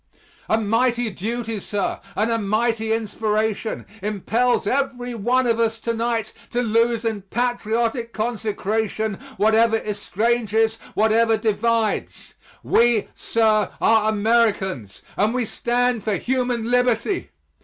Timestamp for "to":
5.77-5.93, 6.49-6.63